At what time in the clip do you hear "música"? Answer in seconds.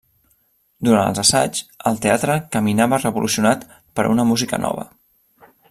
4.31-4.63